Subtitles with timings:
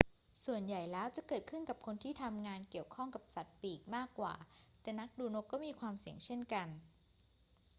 [0.45, 4.33] ส่วนใหญ่แล้วจะเกิดขึ้นกับคนที่ทำงานเกี่ยวข้องกับสัตว์ปีกมากกว่า
[4.81, 6.67] แต่นักดูนกก็มีความเสี่ยงเช่นกัน